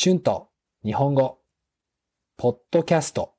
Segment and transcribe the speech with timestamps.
[0.00, 0.50] 春と
[0.84, 1.40] 日本語。
[2.36, 3.34] ポッドキャスト。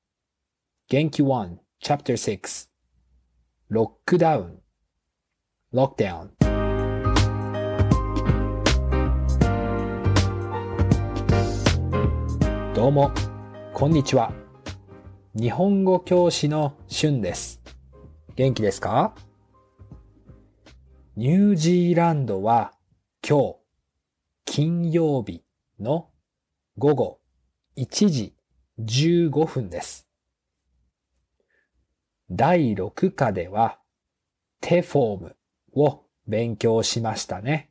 [0.89, 2.67] 元気1 Chapter 6
[3.69, 4.59] ロックダウン。
[5.73, 6.31] Lockdown
[12.75, 13.13] どうも。
[13.73, 14.33] こんにちは。
[15.35, 17.61] 日本語教師の春です。
[18.35, 19.15] 元気ですか？
[21.15, 22.73] ニュージーランドは
[23.25, 23.55] 今日
[24.43, 25.45] 金曜日
[25.79, 26.09] の
[26.79, 27.19] 午後
[27.75, 28.33] 1時
[28.79, 30.07] 15分です。
[32.31, 33.79] 第6課では
[34.61, 35.35] テフォーム
[35.73, 37.69] を勉強しましたね。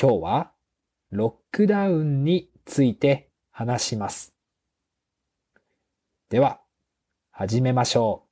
[0.00, 0.52] 今日は
[1.10, 4.34] ロックダウンについて話します。
[6.30, 6.62] では、
[7.32, 8.24] 始めましょ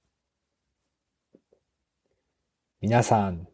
[1.35, 1.39] う。
[2.81, 3.47] 皆さん、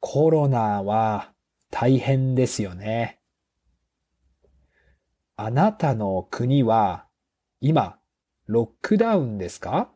[0.00, 1.34] コロナは
[1.70, 3.20] 大変ですよね。
[5.38, 7.04] あなたの国は
[7.60, 7.98] 今
[8.46, 9.90] ロックダウンですか？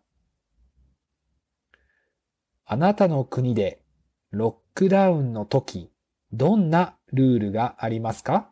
[2.67, 3.83] あなたの国で
[4.33, 5.91] ロックダウンの時
[6.31, 8.51] どんなルールがありますか？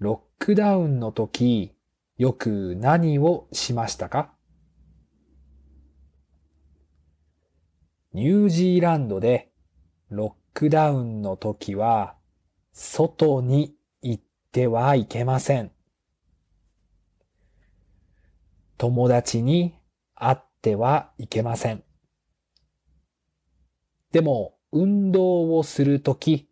[0.00, 1.72] ロックダウンの時
[2.18, 4.32] よく何をしましたか？
[8.12, 9.52] ニュージーランドで
[10.10, 12.16] ロックダウンの時は
[12.72, 13.76] 外に
[14.52, 15.72] てはいけません。
[18.76, 19.74] 友達に
[20.14, 21.82] 会ってはいけません。
[24.12, 26.48] でも、運動をするとき、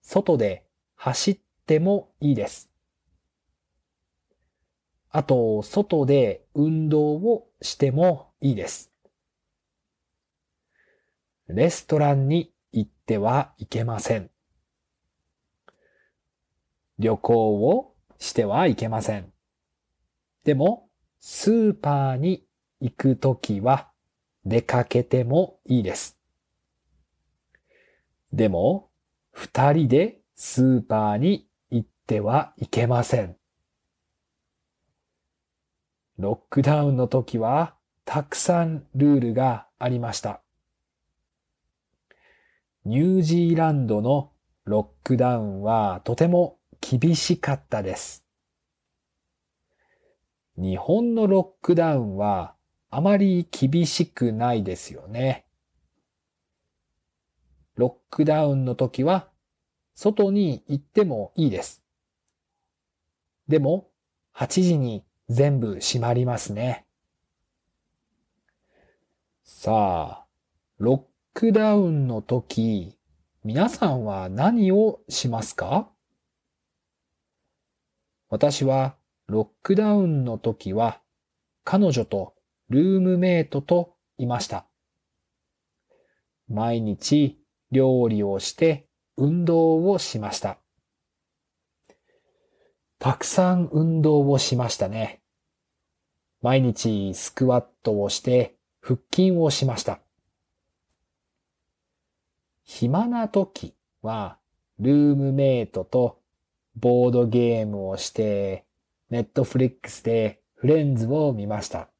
[0.00, 2.70] 外で走ってもいいです。
[5.10, 8.92] あと、外で運動をしてもいいです。
[11.48, 14.30] レストランに行ってはいけません。
[17.00, 19.32] 旅行をしてはいけません。
[20.44, 22.46] でも、スーパーに
[22.80, 23.88] 行くときは
[24.44, 26.18] 出かけてもいいです。
[28.34, 28.90] でも、
[29.32, 33.34] 二人でスーパーに行ってはいけません。
[36.18, 40.42] ロックダウンの時はたくさんルールがありました。
[42.84, 44.32] ニュージーランドの
[44.66, 48.24] ロックダウンはとても厳しかったです。
[50.56, 52.54] 日本のロックダウンは
[52.90, 55.46] あまり厳しくないですよね。
[57.76, 59.28] ロックダウンの時は
[59.94, 61.82] 外に行ってもいいです。
[63.48, 63.88] でも
[64.34, 66.84] 8時に全部閉まりますね。
[69.44, 70.26] さあ、
[70.78, 71.02] ロッ
[71.34, 72.96] クダウンの時、
[73.44, 75.90] 皆さんは何をしますか？
[78.30, 78.94] 私は
[79.26, 81.00] ロックダウンの時は
[81.64, 82.34] 彼女と
[82.68, 84.66] ルームメイトといました。
[86.48, 87.40] 毎日
[87.72, 88.86] 料理をして
[89.16, 90.58] 運動をしました。
[93.00, 95.20] たくさん運動をしましたね。
[96.40, 100.00] 毎日スクワットをして腹筋をしました。
[102.62, 104.38] 暇な時は
[104.78, 106.19] ルームメイトと
[106.80, 108.64] ボードゲームをして、
[109.10, 111.90] ネットフリックスでフレンズを見ました。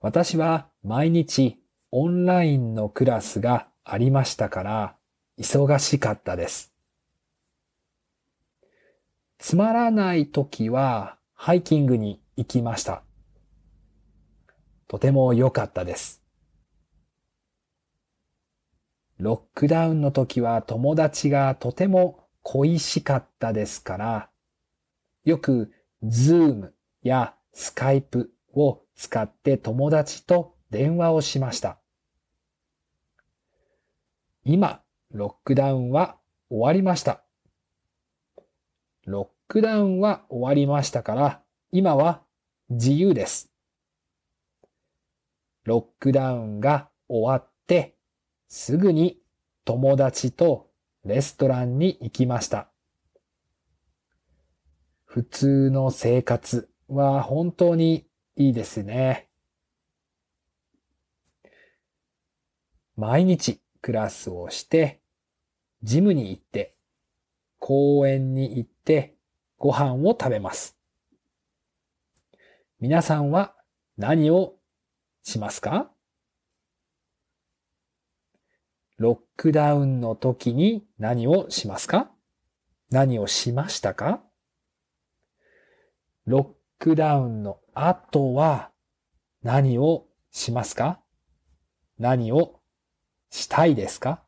[0.00, 1.58] 私は毎日
[1.90, 4.96] オンラインのクラスがありましたから
[5.38, 6.72] 忙しかったです。
[9.38, 13.02] つまらない時はハイキングに行きました。
[14.88, 16.19] とても良かったです。
[19.20, 24.30] ロックダウンの時は友達がとても恋しかったですから、
[25.24, 25.70] よく
[26.02, 31.78] ズームやスカイプを使って友達と電話をしました。
[34.42, 34.80] 今、
[35.10, 36.16] ロックダウンは
[36.48, 37.22] 終わりました。
[39.04, 41.42] ロックダウンは終わりましたから、
[41.72, 42.22] 今は
[42.70, 43.52] 自由です。
[45.64, 47.99] ロックダウンが終わって
[48.52, 49.16] すぐに
[49.64, 50.70] 友達と
[51.04, 52.68] レストランに行きました。
[55.04, 59.28] 普通の生活は本当にいいですね。
[62.96, 65.00] 毎日クラスをして、
[65.84, 66.74] ジムに行って、
[67.60, 69.14] 公園に行って
[69.58, 70.76] ご飯を食べます。
[72.80, 73.54] 皆さんは
[73.96, 74.56] 何を
[75.22, 75.92] しますか？
[79.00, 82.10] ロックダウンの時に何をしますか？
[82.90, 84.20] 何をしましたか？
[86.26, 86.48] ロッ
[86.78, 88.72] クダウンの後は
[89.42, 91.00] 何をしますか？
[91.98, 92.60] 何を
[93.30, 94.22] したいですか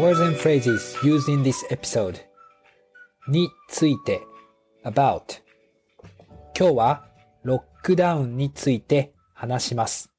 [0.00, 2.16] ？Words and phrases used in this episode
[3.28, 4.20] について
[4.84, 5.42] about
[6.58, 7.06] 今日は
[7.44, 10.15] ロックダウンについて話します。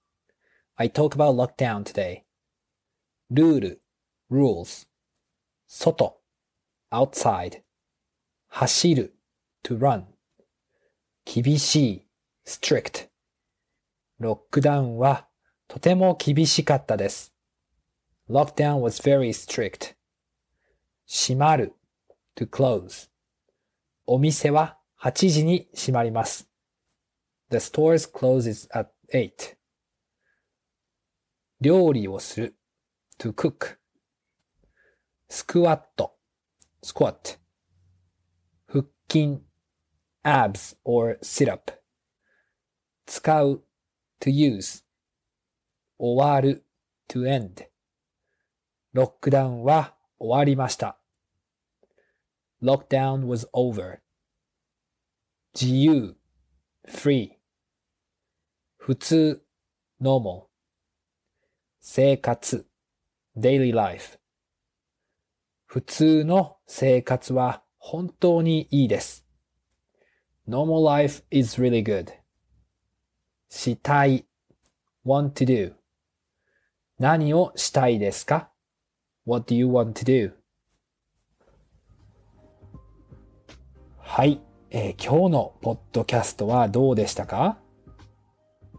[0.77, 2.23] I talk about lockdown today.
[3.31, 3.83] ルール
[4.31, 4.87] rules
[5.67, 6.21] 外
[6.91, 7.63] outside
[8.49, 9.15] 走る
[9.63, 10.05] to run
[11.25, 12.07] 厳しい
[12.47, 13.09] strict
[14.19, 15.27] ロックダウンは
[15.67, 17.33] とても厳しかったです。
[18.29, 19.95] Lockdown was very strict.
[21.07, 21.75] 閉まる
[22.37, 23.09] to close
[24.07, 26.49] お店は8時に閉まります。
[27.51, 29.56] The stores closes at 8.
[31.60, 32.56] 料理をする
[33.18, 33.78] to cook
[35.28, 36.16] スクワット
[36.84, 37.40] squat
[38.68, 39.40] 腹筋
[40.24, 41.72] abs or sit up
[43.08, 43.64] 使う
[44.20, 44.84] to use
[45.98, 46.64] 終わる
[47.08, 47.66] to end
[48.94, 51.00] ロックダウンは終わりました
[52.62, 54.00] Lockdown was over
[55.60, 56.16] 自由
[56.88, 57.32] free
[58.78, 59.44] 普通
[60.00, 60.47] normal
[61.90, 62.68] 生活
[63.38, 64.20] daily life
[65.66, 69.26] 普通の生活は本当にいいです。
[70.50, 72.12] normal life is really good
[73.50, 74.26] したい
[75.06, 75.76] want to do
[77.00, 78.52] 何をしたいですか
[79.26, 80.34] ?What do you want to do?
[84.00, 84.42] はい、
[84.72, 87.58] えー、今日のポッドキャストはどうでしたか？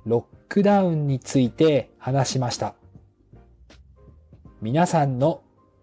[0.04, 2.77] ロックダウンについて話しました。
[4.60, 5.42] 皆さんの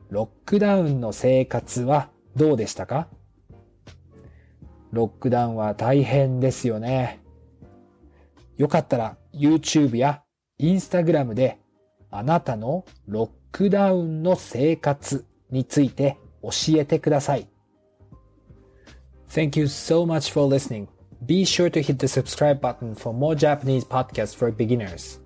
[0.09, 3.07] ロックダウンの生活はどうでしたか
[4.91, 7.21] ロックダウンは大変ですよね。
[8.57, 10.23] よかったら YouTube や
[10.59, 11.59] Instagram で
[12.11, 16.49] あなたのロックダウンの生活について教
[16.79, 17.47] えてください。
[19.29, 20.87] Thank you so much for listening.
[21.25, 25.24] Be sure to hit the subscribe button for more Japanese podcasts for beginners.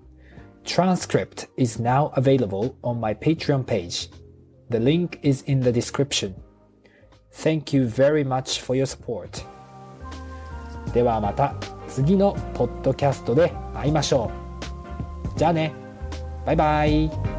[0.63, 4.09] Transcript is now available on my Patreon page.
[4.69, 6.35] The link is in the description.
[7.31, 9.45] Thank you very much for your support.
[10.93, 11.55] ではまた
[11.87, 14.31] 次のポッドキャストで会いましょ
[15.35, 15.37] う。
[15.37, 15.73] じゃあね。
[16.45, 17.38] バイバイ。